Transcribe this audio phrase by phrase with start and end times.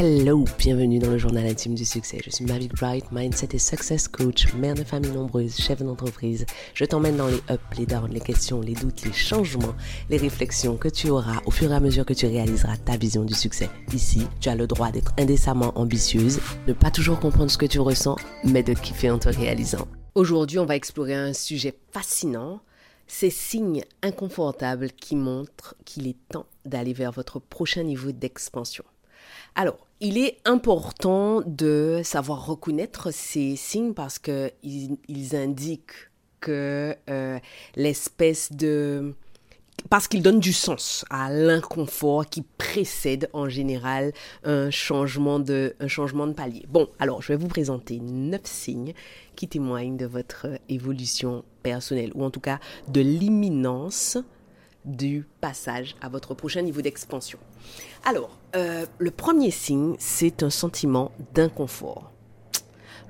[0.00, 2.20] Hello, bienvenue dans le journal intime du succès.
[2.24, 6.46] Je suis Mavic Bright, mindset et success coach, mère de famille nombreuse, chef d'entreprise.
[6.72, 9.74] Je t'emmène dans les ups, les downs, les questions, les doutes, les changements,
[10.08, 13.24] les réflexions que tu auras au fur et à mesure que tu réaliseras ta vision
[13.24, 13.70] du succès.
[13.92, 17.80] Ici, tu as le droit d'être indécemment ambitieuse, ne pas toujours comprendre ce que tu
[17.80, 19.88] ressens, mais de kiffer en te réalisant.
[20.14, 22.60] Aujourd'hui, on va explorer un sujet fascinant,
[23.08, 28.84] ces signes inconfortables qui montrent qu'il est temps d'aller vers votre prochain niveau d'expansion.
[29.56, 37.38] Alors, il est important de savoir reconnaître ces signes parce qu'ils ils indiquent que euh,
[37.76, 39.14] l'espèce de...
[39.90, 44.12] Parce qu'ils donnent du sens à l'inconfort qui précède en général
[44.42, 46.64] un changement, de, un changement de palier.
[46.68, 48.92] Bon, alors je vais vous présenter neuf signes
[49.36, 54.18] qui témoignent de votre évolution personnelle ou en tout cas de l'imminence
[54.84, 57.38] du passage à votre prochain niveau d'expansion.
[58.04, 62.12] Alors, euh, le premier signe, c'est un sentiment d'inconfort.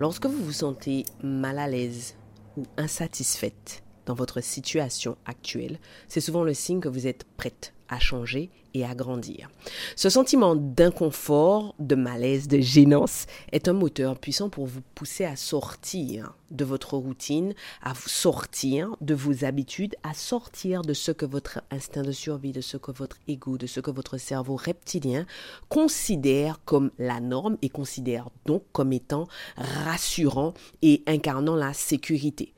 [0.01, 2.15] Lorsque vous vous sentez mal à l'aise
[2.57, 7.99] ou insatisfaite dans votre situation actuelle, c'est souvent le signe que vous êtes prête à
[7.99, 9.49] changer et à grandir.
[9.97, 15.37] Ce sentiment d'inconfort, de malaise, de gênance est un moteur puissant pour vous pousser à
[15.37, 21.63] sortir de votre routine, à sortir de vos habitudes, à sortir de ce que votre
[21.71, 25.27] instinct de survie, de ce que votre ego, de ce que votre cerveau reptilien
[25.69, 32.55] considère comme la norme et considère donc comme étant rassurant et incarnant la sécurité.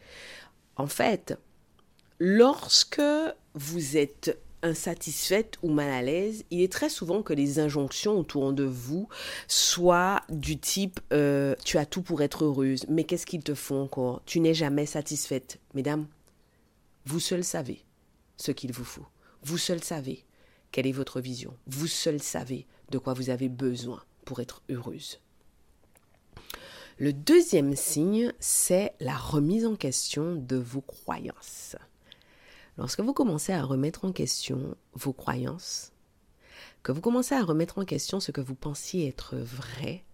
[0.77, 1.39] En fait,
[2.19, 3.03] lorsque
[3.55, 8.53] vous êtes insatisfaite ou mal à l'aise, il est très souvent que les injonctions autour
[8.53, 9.09] de vous
[9.49, 13.77] soient du type euh, tu as tout pour être heureuse, mais qu'est-ce qu'il te faut
[13.77, 14.23] encore?
[14.27, 15.59] Tu n'es jamais satisfaite.
[15.75, 16.07] Mesdames,
[17.07, 17.85] vous seul savez
[18.37, 19.07] ce qu'il vous faut.
[19.43, 20.25] Vous seul savez
[20.73, 21.57] quelle est votre vision.
[21.67, 25.21] Vous seul savez de quoi vous avez besoin pour être heureuse.
[26.99, 31.77] Le deuxième signe, c'est la remise en question de vos croyances.
[32.79, 35.93] Lorsque vous commencez à remettre en question vos croyances,
[36.83, 40.05] que vous commencez à remettre en question ce que vous pensiez être vrai,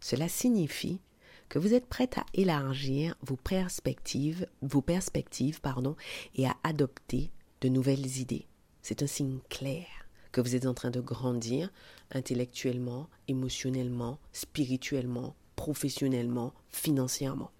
[0.00, 1.00] cela signifie
[1.48, 5.96] que vous êtes prête à élargir vos perspectives, vos perspectives pardon,
[6.34, 7.30] et à adopter
[7.60, 8.46] de nouvelles idées.
[8.82, 9.86] C'est un signe clair
[10.32, 11.70] que vous êtes en train de grandir
[12.10, 17.50] intellectuellement, émotionnellement, spirituellement, professionnellement, financièrement.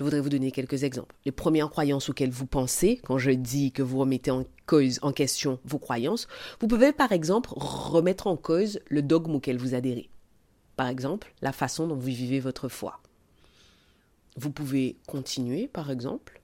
[0.00, 1.14] Je voudrais vous donner quelques exemples.
[1.26, 5.12] Les premières croyances auxquelles vous pensez, quand je dis que vous remettez en cause, en
[5.12, 6.26] question vos croyances,
[6.58, 10.08] vous pouvez par exemple remettre en cause le dogme auquel vous adhérez.
[10.74, 13.02] Par exemple, la façon dont vous vivez votre foi.
[14.36, 16.40] Vous pouvez continuer, par exemple,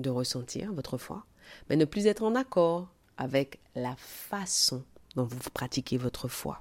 [0.00, 1.24] de ressentir votre foi,
[1.68, 4.82] mais ne plus être en accord avec la façon
[5.14, 6.60] dont vous pratiquez votre foi.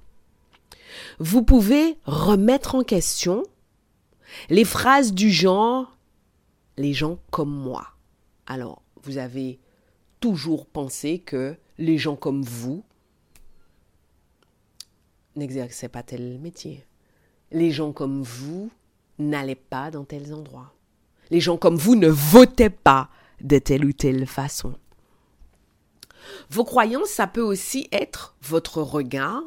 [1.18, 3.42] Vous pouvez remettre en question
[4.52, 5.96] les phrases du genre
[6.80, 7.90] les gens comme moi.
[8.48, 9.60] Alors, vous avez
[10.22, 12.86] toujours pensé que les gens comme vous
[15.36, 16.86] n'exerçaient pas tel métier.
[17.52, 18.72] Les gens comme vous
[19.18, 20.74] n'allaient pas dans tels endroits.
[21.32, 23.10] Les gens comme vous ne votaient pas
[23.42, 24.74] de telle ou telle façon.
[26.50, 29.44] Vos croyances, ça peut aussi être votre regard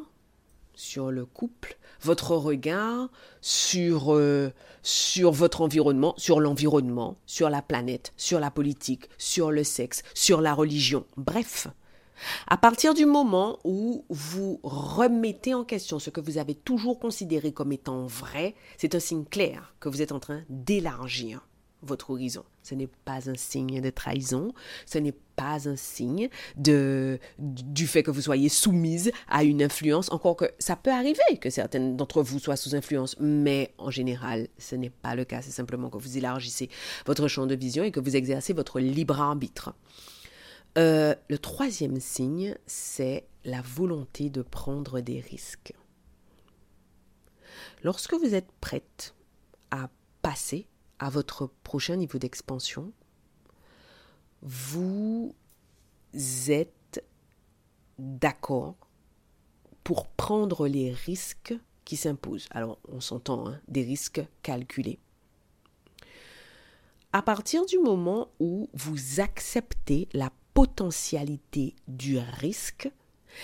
[0.75, 3.09] sur le couple, votre regard
[3.41, 4.51] sur, euh,
[4.81, 10.41] sur votre environnement, sur l'environnement, sur la planète, sur la politique, sur le sexe, sur
[10.41, 11.05] la religion.
[11.17, 11.67] Bref,
[12.47, 17.51] à partir du moment où vous remettez en question ce que vous avez toujours considéré
[17.51, 21.47] comme étant vrai, c'est un signe clair que vous êtes en train d'élargir
[21.83, 22.43] votre horizon.
[22.63, 24.53] Ce n'est pas un signe de trahison,
[24.85, 30.11] ce n'est pas un signe de, du fait que vous soyez soumise à une influence,
[30.11, 34.47] encore que ça peut arriver que certaines d'entre vous soient sous influence, mais en général,
[34.57, 35.41] ce n'est pas le cas.
[35.41, 36.69] C'est simplement que vous élargissez
[37.05, 39.73] votre champ de vision et que vous exercez votre libre arbitre.
[40.77, 45.73] Euh, le troisième signe, c'est la volonté de prendre des risques.
[47.83, 49.13] Lorsque vous êtes prête
[49.71, 49.89] à
[50.21, 50.65] passer
[50.99, 52.91] à votre prochain niveau d'expansion,
[54.41, 55.33] vous
[56.49, 57.03] êtes
[57.97, 58.75] d'accord
[59.83, 61.53] pour prendre les risques
[61.85, 62.47] qui s'imposent.
[62.51, 64.99] Alors, on s'entend, hein, des risques calculés.
[67.11, 72.89] À partir du moment où vous acceptez la potentialité du risque,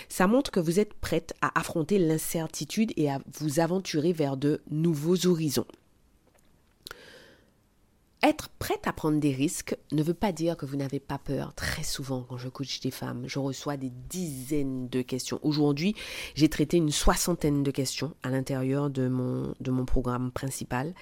[0.08, 4.62] ça montre que vous êtes prête à affronter l'incertitude et à vous aventurer vers de
[4.70, 5.66] nouveaux horizons.
[8.22, 11.54] Être prête à prendre des risques ne veut pas dire que vous n'avez pas peur.
[11.54, 15.40] Très souvent, quand je coach des femmes, je reçois des dizaines de questions.
[15.42, 15.96] Aujourd'hui,
[16.36, 20.94] j'ai traité une soixantaine de questions à l'intérieur de mon, de mon programme principal.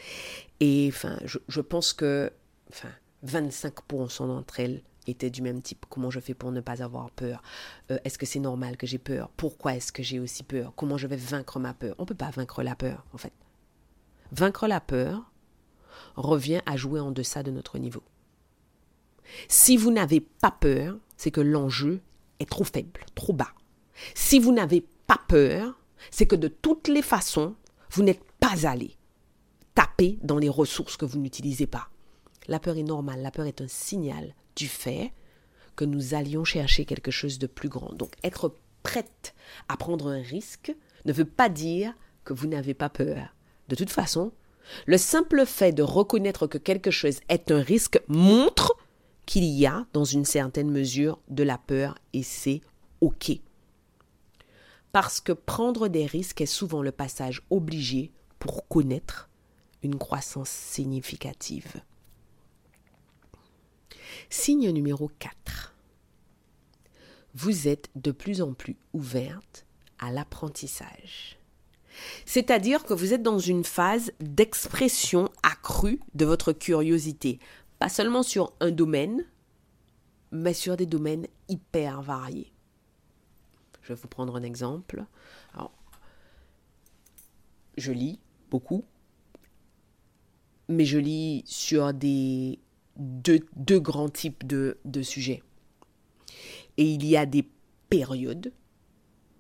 [0.59, 2.31] Et enfin, je, pense que
[2.69, 2.89] enfin,
[3.25, 5.87] 25% d'entre elles étaient du même type.
[5.89, 7.41] Comment je fais pour ne pas avoir peur?
[7.89, 9.31] Euh, Est-ce que c'est normal que j'ai peur?
[9.37, 10.73] Pourquoi est-ce que j'ai aussi peur?
[10.75, 11.95] Comment je vais vaincre ma peur?
[11.97, 13.33] On ne peut pas vaincre la peur, en fait.
[14.31, 15.31] Vaincre la peur,
[16.15, 18.03] revient à jouer en deçà de notre niveau.
[19.47, 22.01] Si vous n'avez pas peur, c'est que l'enjeu
[22.39, 23.53] est trop faible, trop bas.
[24.13, 25.79] Si vous n'avez pas peur,
[26.11, 27.55] c'est que de toutes les façons,
[27.91, 28.95] vous n'êtes pas allé
[29.75, 31.89] taper dans les ressources que vous n'utilisez pas.
[32.47, 35.13] La peur est normale, la peur est un signal du fait
[35.75, 37.93] que nous allions chercher quelque chose de plus grand.
[37.93, 39.35] Donc être prête
[39.67, 40.73] à prendre un risque
[41.05, 43.35] ne veut pas dire que vous n'avez pas peur.
[43.67, 44.31] De toute façon,
[44.85, 48.75] le simple fait de reconnaître que quelque chose est un risque montre
[49.25, 52.61] qu'il y a, dans une certaine mesure, de la peur et c'est
[53.01, 53.31] OK.
[54.91, 59.29] Parce que prendre des risques est souvent le passage obligé pour connaître
[59.83, 61.81] une croissance significative.
[64.29, 65.75] Signe numéro 4.
[67.35, 69.65] Vous êtes de plus en plus ouverte
[69.99, 71.37] à l'apprentissage.
[72.25, 77.39] C'est-à-dire que vous êtes dans une phase d'expression accrue de votre curiosité,
[77.79, 79.25] pas seulement sur un domaine,
[80.31, 82.51] mais sur des domaines hyper variés.
[83.81, 85.05] Je vais vous prendre un exemple.
[87.77, 88.83] je lis beaucoup,
[90.67, 92.59] mais je lis sur des
[92.97, 95.43] deux, grands types de, de sujets.
[96.77, 97.47] Et il y a des
[97.89, 98.51] périodes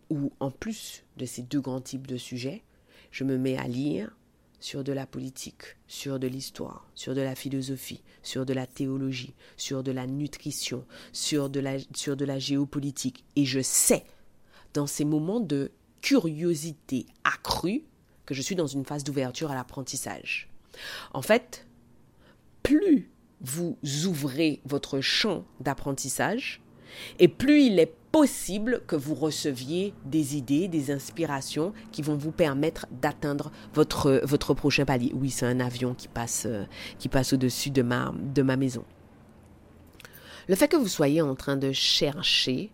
[0.09, 2.63] où, en plus de ces deux grands types de sujets,
[3.11, 4.11] je me mets à lire
[4.59, 9.33] sur de la politique, sur de l'histoire, sur de la philosophie, sur de la théologie,
[9.55, 13.23] sur de la nutrition, sur de la, sur de la géopolitique.
[13.35, 14.03] Et je sais,
[14.73, 15.71] dans ces moments de
[16.01, 17.83] curiosité accrue,
[18.25, 20.49] que je suis dans une phase d'ouverture à l'apprentissage.
[21.13, 21.65] En fait,
[22.63, 23.09] plus
[23.39, 26.61] vous ouvrez votre champ d'apprentissage,
[27.19, 32.31] et plus il est possible que vous receviez des idées, des inspirations qui vont vous
[32.31, 35.11] permettre d'atteindre votre, votre prochain palier.
[35.13, 36.65] Oui, c'est un avion qui passe, euh,
[36.97, 38.83] qui passe au-dessus de ma, de ma maison.
[40.47, 42.71] Le fait que vous soyez en train de chercher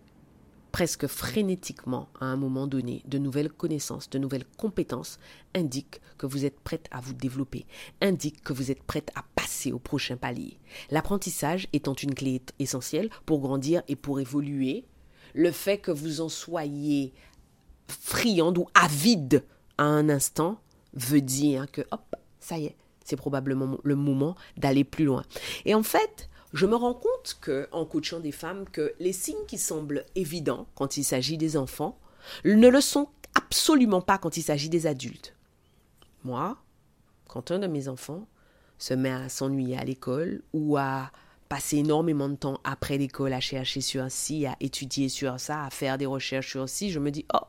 [0.72, 5.18] presque frénétiquement à un moment donné de nouvelles connaissances, de nouvelles compétences,
[5.54, 7.66] indique que vous êtes prête à vous développer,
[8.00, 10.58] indique que vous êtes prête à passer au prochain palier.
[10.90, 14.86] L'apprentissage étant une clé essentielle pour grandir et pour évoluer,
[15.34, 17.12] le fait que vous en soyez
[17.88, 19.44] friande ou avide
[19.76, 20.60] à un instant
[20.94, 25.24] veut dire que, hop, ça y est, c'est probablement le moment d'aller plus loin.
[25.64, 29.44] Et en fait, je me rends compte que, en coachant des femmes, que les signes
[29.48, 31.98] qui semblent évidents quand il s'agit des enfants
[32.44, 35.34] ne le sont absolument pas quand il s'agit des adultes.
[36.22, 36.56] Moi,
[37.28, 38.28] quand un de mes enfants
[38.78, 41.10] se met à s'ennuyer à l'école ou à
[41.48, 45.70] passer énormément de temps après l'école à chercher sur ci, à étudier sur ça, à
[45.70, 47.46] faire des recherches sur ci, je me dis, oh,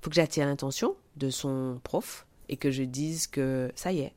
[0.00, 4.14] faut que j'attire l'attention de son prof et que je dise que ça y est,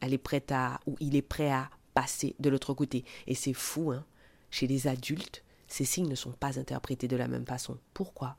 [0.00, 3.04] elle est prête à, ou il est prêt à passer de l'autre côté.
[3.26, 4.04] Et c'est fou, hein.
[4.50, 7.78] Chez les adultes, ces signes ne sont pas interprétés de la même façon.
[7.94, 8.36] Pourquoi?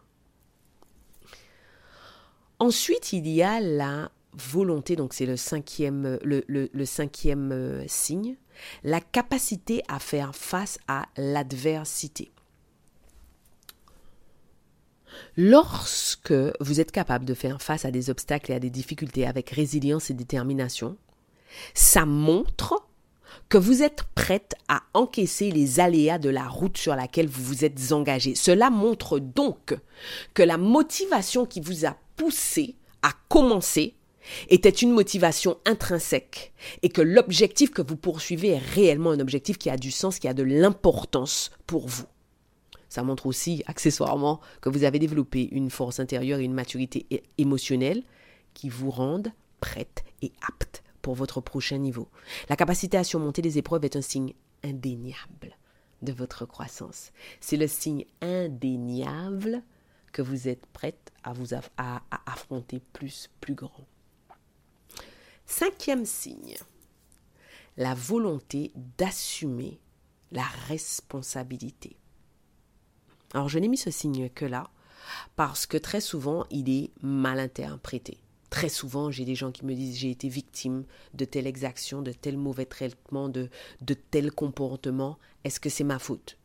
[2.59, 8.35] Ensuite, il y a la volonté, donc c'est le cinquième, euh, signe,
[8.83, 12.31] la capacité à faire face à l'adversité.
[15.35, 19.49] Lorsque vous êtes capable de faire face à des obstacles et à des difficultés avec
[19.49, 20.97] résilience et détermination,
[21.73, 22.87] ça montre
[23.49, 27.65] que vous êtes prête à encaisser les aléas de la route sur laquelle vous vous
[27.65, 28.35] êtes engagé.
[28.35, 29.77] Cela montre donc
[30.33, 33.95] que la motivation qui vous a poussé à commencer
[34.49, 39.69] était une motivation intrinsèque et que l'objectif que vous poursuivez est réellement un objectif qui
[39.69, 42.05] a du sens, qui a de l'importance pour vous.
[42.89, 48.03] Ça montre aussi, accessoirement, que vous avez développé une force intérieure et une maturité émotionnelle
[48.53, 52.09] qui vous rendent prête et apte pour votre prochain niveau.
[52.49, 55.57] La capacité à surmonter les épreuves est un signe indéniable
[56.01, 57.11] de votre croissance.
[57.39, 59.63] C'est le signe indéniable
[60.11, 63.87] que vous êtes prête à vous à affronter plus, plus grand.
[65.45, 66.55] Cinquième signe,
[67.77, 69.79] la volonté d'assumer
[70.31, 71.97] la responsabilité.
[73.33, 74.69] Alors je n'ai mis ce signe que là
[75.35, 78.19] parce que très souvent il est mal interprété.
[78.51, 80.83] Très souvent, j'ai des gens qui me disent j'ai été victime
[81.13, 83.49] de telle exaction, de tel mauvais traitement, de,
[84.11, 85.17] tel comportement.
[85.45, 86.37] Est-ce que c'est ma faute?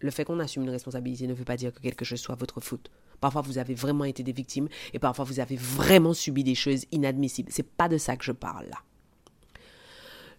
[0.00, 2.60] Le fait qu'on assume une responsabilité ne veut pas dire que quelque chose soit votre
[2.60, 2.90] faute.
[3.26, 6.84] Parfois, vous avez vraiment été des victimes et parfois, vous avez vraiment subi des choses
[6.92, 7.50] inadmissibles.
[7.50, 8.78] C'est pas de ça que je parle là.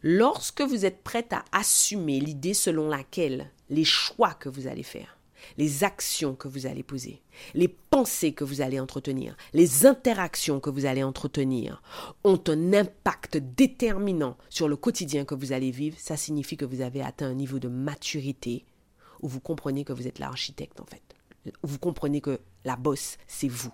[0.04, 5.18] Lorsque vous êtes prête à assumer l'idée selon laquelle les choix que vous allez faire,
[5.58, 7.22] les actions que vous allez poser,
[7.54, 11.82] les pensées que vous allez entretenir, les interactions que vous allez entretenir
[12.24, 16.80] ont un impact déterminant sur le quotidien que vous allez vivre, ça signifie que vous
[16.80, 18.66] avez atteint un niveau de maturité
[19.22, 21.07] où vous comprenez que vous êtes l'architecte en fait.
[21.64, 23.72] Vous comprenez que la bosse, c'est vous.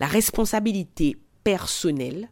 [0.00, 2.28] La responsabilité personnelle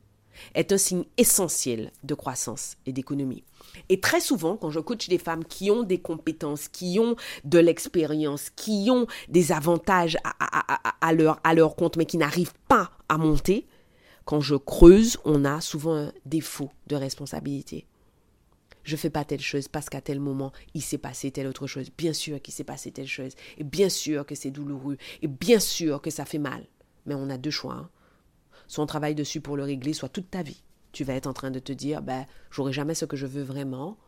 [0.54, 3.44] est un signe essentiel de croissance et d'économie.
[3.88, 7.58] Et très souvent, quand je coach des femmes qui ont des compétences, qui ont de
[7.58, 13.18] l'expérience, qui ont des avantages à, leur, à leur compte, mais qui n'arrivent pas à
[13.18, 13.66] monter,
[14.24, 17.86] quand je creuse, on a souvent un défaut de responsabilité.
[18.84, 21.90] Je fais pas telle chose parce qu'à tel moment, il s'est passé telle autre chose.
[21.96, 23.32] Bien sûr qu'il s'est passé telle chose.
[23.58, 24.96] Et bien sûr que c'est douloureux.
[25.22, 26.66] Et bien sûr que ça fait mal.
[27.06, 27.74] Mais on a deux choix.
[27.74, 27.90] Hein
[28.72, 30.62] soit on travaille dessus pour le régler, soit toute ta vie.
[30.92, 33.42] Tu vas être en train de te dire, ben, j'aurai jamais ce que je veux
[33.42, 33.98] vraiment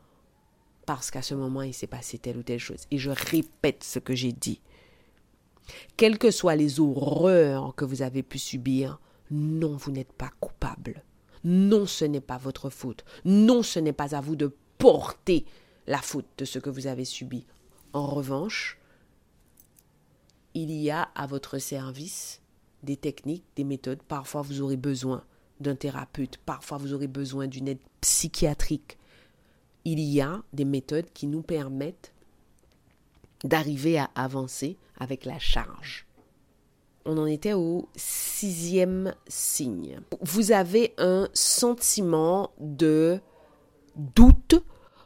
[0.86, 2.86] parce qu'à ce moment, il s'est passé telle ou telle chose.
[2.90, 4.60] Et je répète ce que j'ai dit.
[5.96, 9.00] Quelles que soient les horreurs que vous avez pu subir,
[9.30, 11.02] non, vous n'êtes pas coupable.
[11.42, 13.04] Non, ce n'est pas votre faute.
[13.24, 14.54] Non, ce n'est pas à vous de
[14.84, 15.46] porter
[15.86, 17.46] la faute de ce que vous avez subi.
[17.94, 18.78] En revanche,
[20.52, 22.42] il y a à votre service
[22.82, 24.02] des techniques, des méthodes.
[24.02, 25.24] Parfois, vous aurez besoin
[25.58, 26.36] d'un thérapeute.
[26.36, 28.98] Parfois, vous aurez besoin d'une aide psychiatrique.
[29.86, 32.12] Il y a des méthodes qui nous permettent
[33.42, 36.06] d'arriver à avancer avec la charge.
[37.06, 39.98] On en était au sixième signe.
[40.20, 43.18] Vous avez un sentiment de
[43.96, 44.62] doute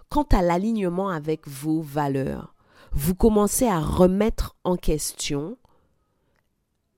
[0.08, 2.54] quant à l'alignement avec vos valeurs.
[2.92, 5.56] Vous commencez à remettre en question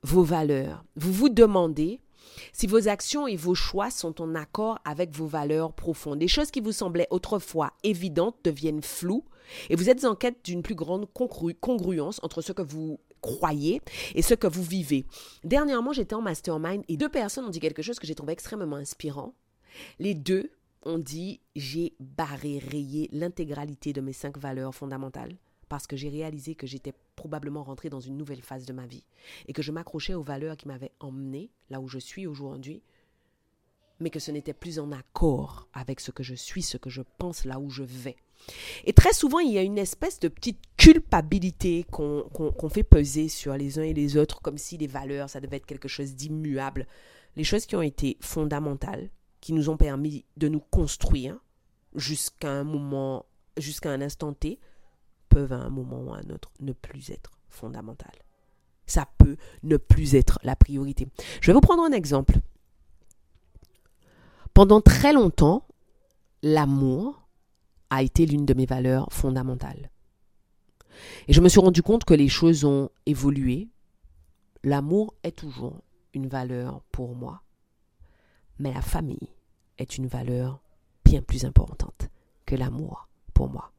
[0.03, 0.85] vos valeurs.
[0.97, 2.01] Vous vous demandez
[2.53, 6.19] si vos actions et vos choix sont en accord avec vos valeurs profondes.
[6.19, 9.25] Des choses qui vous semblaient autrefois évidentes deviennent floues
[9.69, 11.09] et vous êtes en quête d'une plus grande
[11.61, 13.83] congruence entre ce que vous croyez
[14.15, 15.05] et ce que vous vivez.
[15.45, 18.77] Dernièrement, j'étais en mastermind et deux personnes ont dit quelque chose que j'ai trouvé extrêmement
[18.77, 19.35] inspirant.
[19.99, 20.51] Les deux
[20.85, 25.37] ont dit j'ai barré, rayé l'intégralité de mes cinq valeurs fondamentales
[25.69, 29.05] parce que j'ai réalisé que j'étais probablement rentrée dans une nouvelle phase de ma vie
[29.47, 32.83] et que je m'accrochais aux valeurs qui m'avaient emmenée là où je suis aujourd'hui,
[34.01, 37.03] mais que ce n'était plus en accord avec ce que je suis, ce que je
[37.19, 38.17] pense, là où je vais.
[38.85, 43.55] Et très souvent, il y a une espèce de petite culpabilité qu'on fait peser sur
[43.55, 46.87] les uns et les autres, comme si les valeurs, ça devait être quelque chose d'immuable.
[47.37, 49.11] Les choses qui ont été fondamentales,
[49.41, 51.39] qui nous ont permis de nous construire
[51.95, 54.59] jusqu'à un moment, jusqu'à un instant T,
[55.29, 58.25] peuvent à un moment ou à un autre ne plus être fondamentales.
[58.87, 61.09] Ça peut ne plus être la priorité.
[61.41, 62.39] Je vais vous prendre un exemple.
[64.53, 65.67] Pendant très longtemps,
[66.43, 67.29] l'amour
[67.91, 69.91] a été l'une de mes valeurs fondamentales.
[71.29, 73.69] Et je me suis rendu compte que les choses ont évolué.
[74.65, 75.81] L'amour est toujours
[76.13, 77.43] une valeur pour moi.
[78.61, 79.31] Mais la famille
[79.79, 80.61] est une valeur
[81.03, 82.11] bien plus importante
[82.45, 83.73] que l'amour pour moi.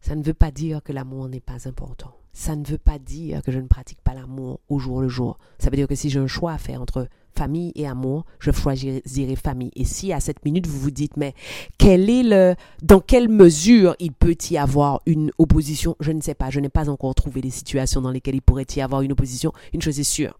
[0.00, 2.14] Ça ne veut pas dire que l'amour n'est pas important.
[2.32, 5.38] Ça ne veut pas dire que je ne pratique pas l'amour au jour le jour.
[5.58, 8.52] Ça veut dire que si j'ai un choix à faire entre famille et amour, je
[8.52, 9.72] choisirai famille.
[9.74, 11.34] Et si à cette minute vous vous dites, mais
[11.76, 16.34] quel est le, dans quelle mesure il peut y avoir une opposition, je ne sais
[16.34, 16.50] pas.
[16.50, 19.52] Je n'ai pas encore trouvé des situations dans lesquelles il pourrait y avoir une opposition.
[19.74, 20.38] Une chose est sûre,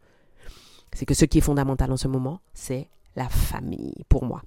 [0.93, 4.43] c'est que ce qui est fondamental en ce moment, c'est la famille pour moi.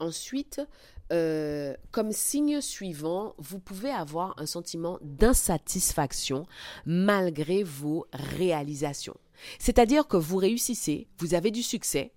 [0.00, 0.60] Ensuite,
[1.12, 6.46] euh, comme signe suivant, vous pouvez avoir un sentiment d'insatisfaction
[6.86, 9.16] malgré vos réalisations.
[9.58, 12.12] C'est-à-dire que vous réussissez, vous avez du succès,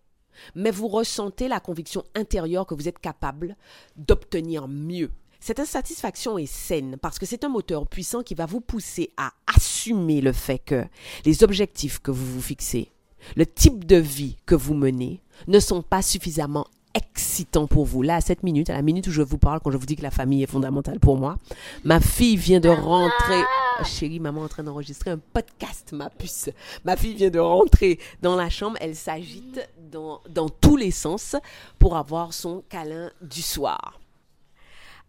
[0.55, 3.55] mais vous ressentez la conviction intérieure que vous êtes capable
[3.95, 5.11] d'obtenir mieux.
[5.39, 9.33] Cette insatisfaction est saine parce que c'est un moteur puissant qui va vous pousser à
[9.55, 10.85] assumer le fait que
[11.25, 12.91] les objectifs que vous vous fixez,
[13.35, 18.01] le type de vie que vous menez ne sont pas suffisamment excitant pour vous.
[18.01, 19.95] Là, à cette minute, à la minute où je vous parle, quand je vous dis
[19.95, 21.37] que la famille est fondamentale pour moi,
[21.83, 23.41] ma fille vient de rentrer.
[23.79, 26.49] Oh, chérie, maman est en train d'enregistrer un podcast, ma puce.
[26.85, 28.77] Ma fille vient de rentrer dans la chambre.
[28.81, 31.35] Elle s'agite dans, dans tous les sens
[31.77, 33.99] pour avoir son câlin du soir.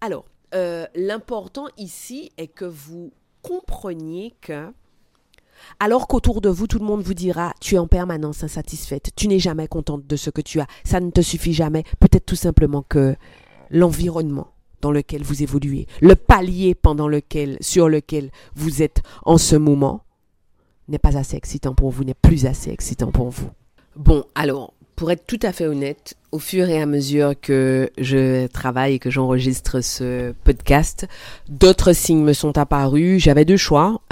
[0.01, 4.73] Alors, euh, l'important ici est que vous compreniez que
[5.81, 9.29] Alors qu'autour de vous, tout le monde vous dira, tu es en permanence insatisfaite, tu
[9.29, 11.85] n'es jamais contente de ce que tu as, ça ne te suffit jamais.
[12.01, 13.17] Peut-être tout simplement que
[13.71, 14.49] l'environnement
[14.81, 20.05] dans lequel vous évoluez, le palier pendant lequel, sur lequel vous êtes en ce moment,
[20.89, 23.51] n'est pas assez excitant pour vous, n'est plus assez excitant pour vous.
[23.97, 28.49] Bon, alors, pour être tout à fait honnête, au fur et à mesure que je
[28.49, 31.07] travaille et que j'enregistre ce podcast,
[31.49, 33.23] d'autres signes me sont apparus.
[33.23, 34.01] J'avais deux choix.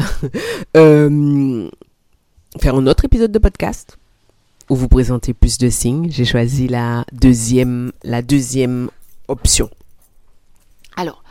[0.77, 1.69] Euh,
[2.61, 3.99] faire un autre épisode de podcast
[4.71, 6.09] où vous présentez plus de signes.
[6.11, 8.91] J'ai choisi la deuxième, la deuxième
[9.29, 9.71] option.
[10.97, 11.25] Alors,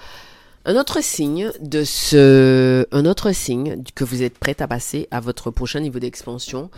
[0.65, 5.19] un autre signe de ce, un autre signe que vous êtes prête à passer à
[5.19, 6.71] votre prochain niveau d'expansion,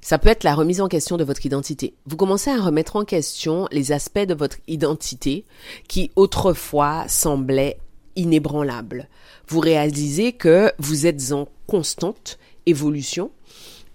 [0.00, 1.94] ça peut être la remise en question de votre identité.
[2.06, 5.44] Vous commencez à remettre en question les aspects de votre identité
[5.86, 7.78] qui autrefois semblaient
[8.16, 9.08] inébranlables.
[9.46, 13.30] Vous réalisez que vous êtes en constante évolution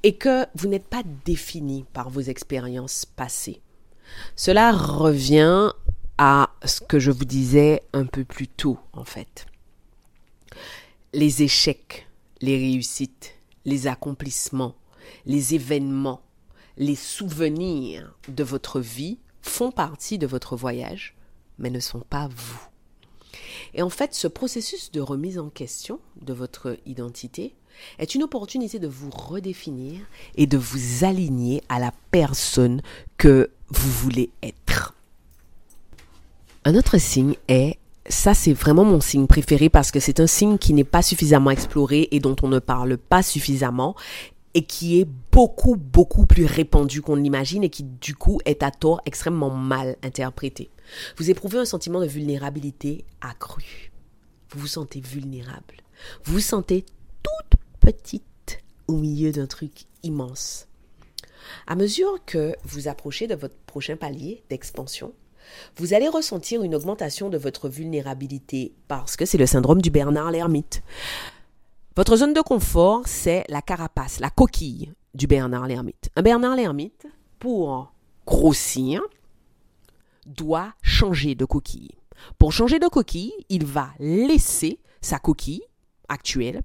[0.03, 3.61] et que vous n'êtes pas défini par vos expériences passées.
[4.35, 5.71] Cela revient
[6.17, 9.45] à ce que je vous disais un peu plus tôt, en fait.
[11.13, 12.07] Les échecs,
[12.41, 14.75] les réussites, les accomplissements,
[15.25, 16.21] les événements,
[16.77, 21.15] les souvenirs de votre vie font partie de votre voyage,
[21.57, 22.67] mais ne sont pas vous.
[23.73, 27.55] Et en fait, ce processus de remise en question de votre identité
[27.97, 29.99] est une opportunité de vous redéfinir
[30.35, 32.81] et de vous aligner à la personne
[33.17, 34.93] que vous voulez être.
[36.65, 37.77] Un autre signe est,
[38.07, 41.51] ça c'est vraiment mon signe préféré parce que c'est un signe qui n'est pas suffisamment
[41.51, 43.95] exploré et dont on ne parle pas suffisamment
[44.53, 48.71] et qui est beaucoup, beaucoup plus répandu qu'on l'imagine et qui du coup est à
[48.71, 50.69] tort extrêmement mal interprété.
[51.17, 53.91] Vous éprouvez un sentiment de vulnérabilité accru.
[54.51, 55.81] Vous vous sentez vulnérable.
[56.23, 56.85] Vous vous sentez
[57.23, 60.67] toute petite au milieu d'un truc immense.
[61.67, 65.13] À mesure que vous approchez de votre prochain palier d'expansion,
[65.77, 70.31] vous allez ressentir une augmentation de votre vulnérabilité parce que c'est le syndrome du Bernard
[70.31, 70.83] l'ermite.
[71.95, 76.09] Votre zone de confort, c'est la carapace, la coquille du Bernard l'ermite.
[76.15, 77.05] Un Bernard l'ermite,
[77.39, 77.93] pour
[78.25, 79.01] grossir,
[80.25, 81.91] doit changer de coquille.
[82.37, 85.63] Pour changer de coquille, il va laisser sa coquille
[86.07, 86.61] actuelle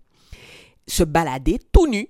[0.86, 2.08] se balader tout nu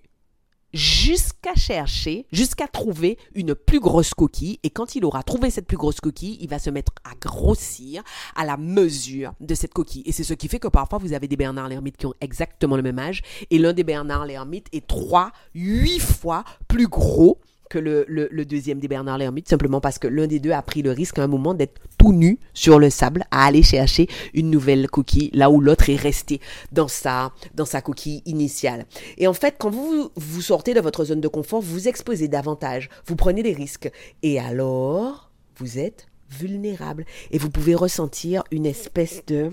[0.73, 4.59] jusqu'à chercher, jusqu'à trouver une plus grosse coquille.
[4.63, 8.03] Et quand il aura trouvé cette plus grosse coquille, il va se mettre à grossir
[8.37, 10.03] à la mesure de cette coquille.
[10.07, 12.77] Et c'est ce qui fait que parfois vous avez des Bernard l'ermite qui ont exactement
[12.77, 13.23] le même âge.
[13.51, 18.89] Et l'un des Bernard l'ermite est trois, huit fois plus gros que le, deuxième des
[18.89, 21.55] Bernard l'ermite, simplement parce que l'un des deux a pris le risque à un moment
[21.55, 25.91] d'être tout nu sur le sable, à aller chercher une nouvelle coquille, là où l'autre
[25.91, 26.41] est resté
[26.73, 28.87] dans sa, dans sa coquille initiale.
[29.17, 32.29] Et en fait, quand vous, vous sortez de votre zone de confort, vous vous exposez
[32.29, 33.91] davantage, vous prenez des risques.
[34.23, 37.05] Et alors, vous êtes vulnérable.
[37.31, 39.53] Et vous pouvez ressentir une espèce de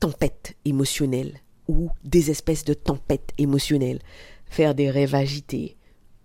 [0.00, 4.00] tempête émotionnelle ou des espèces de tempêtes émotionnelles
[4.50, 5.76] faire des rêves agités,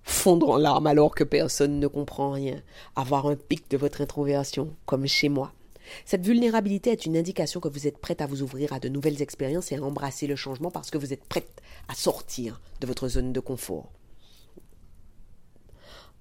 [0.04, 2.62] fondre en larmes alors que personne ne comprend rien,
[2.96, 5.54] avoir un pic de votre introversion, comme chez moi.
[6.06, 9.22] Cette vulnérabilité est une indication que vous êtes prête à vous ouvrir à de nouvelles
[9.22, 13.08] expériences et à embrasser le changement parce que vous êtes prête à sortir de votre
[13.08, 13.92] zone de confort.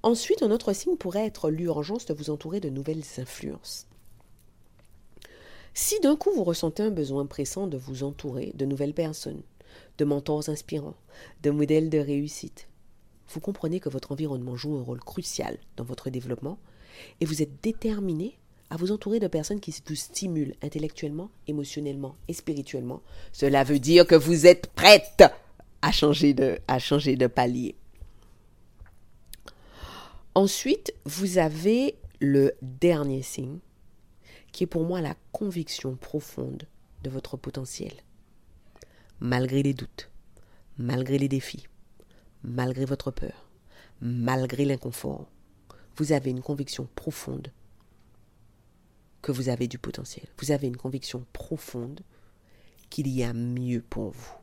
[0.03, 3.87] Ensuite, un autre signe pourrait être l'urgence de vous entourer de nouvelles influences.
[5.75, 9.43] Si d'un coup vous ressentez un besoin pressant de vous entourer de nouvelles personnes,
[9.99, 10.97] de mentors inspirants,
[11.43, 12.69] de modèles de réussite.
[13.29, 16.59] Vous comprenez que votre environnement joue un rôle crucial dans votre développement
[17.21, 18.39] et vous êtes déterminé
[18.71, 23.03] à vous entourer de personnes qui vous stimulent intellectuellement, émotionnellement et spirituellement.
[23.33, 25.25] Cela veut dire que vous êtes prête
[25.83, 27.75] à changer de, à changer de palier.
[30.35, 33.59] Ensuite, vous avez le dernier signe,
[34.53, 36.63] qui est pour moi la conviction profonde
[37.03, 37.93] de votre potentiel
[39.23, 40.11] malgré les doutes,
[40.79, 41.69] malgré les défis,
[42.43, 43.49] malgré votre peur,
[44.01, 45.31] malgré l'inconfort,
[45.97, 47.53] vous avez une conviction profonde
[49.23, 50.27] que vous avez du potentiel.
[50.39, 52.01] Vous avez une conviction profonde
[52.91, 54.42] qu'il y a mieux pour vous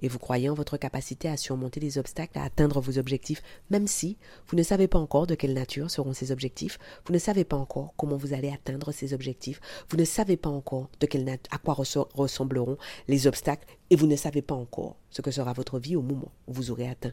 [0.00, 3.86] et vous croyez en votre capacité à surmonter les obstacles, à atteindre vos objectifs, même
[3.86, 4.16] si
[4.48, 7.56] vous ne savez pas encore de quelle nature seront ces objectifs, vous ne savez pas
[7.56, 11.58] encore comment vous allez atteindre ces objectifs, vous ne savez pas encore de quelle à
[11.58, 12.78] quoi ressembleront
[13.08, 16.32] les obstacles et vous ne savez pas encore ce que sera votre vie au moment
[16.46, 17.12] où vous aurez atteint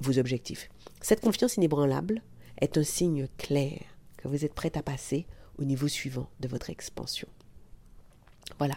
[0.00, 0.70] vos objectifs.
[1.00, 2.22] Cette confiance inébranlable
[2.60, 3.80] est un signe clair
[4.16, 5.26] que vous êtes prêt à passer
[5.58, 7.28] au niveau suivant de votre expansion.
[8.58, 8.76] Voilà.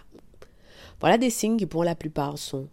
[1.00, 2.68] Voilà des signes qui pour la plupart sont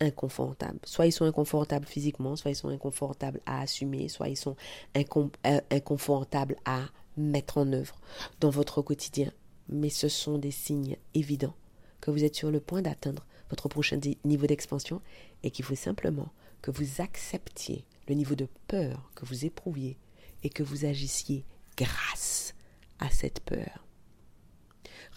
[0.00, 0.80] inconfortables.
[0.84, 4.56] Soit ils sont inconfortables physiquement, soit ils sont inconfortables à assumer, soit ils sont
[4.96, 6.82] euh, inconfortables à
[7.16, 8.00] mettre en œuvre
[8.40, 9.32] dans votre quotidien.
[9.68, 11.54] Mais ce sont des signes évidents
[12.00, 15.00] que vous êtes sur le point d'atteindre votre prochain niveau d'expansion
[15.42, 16.28] et qu'il faut simplement
[16.62, 19.98] que vous acceptiez le niveau de peur que vous éprouviez
[20.42, 21.44] et que vous agissiez
[21.76, 22.54] grâce
[22.98, 23.87] à cette peur.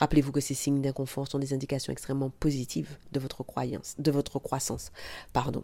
[0.01, 4.39] Rappelez-vous que ces signes d'inconfort sont des indications extrêmement positives de votre croyance, de votre
[4.39, 4.91] croissance.
[5.31, 5.63] Pardon.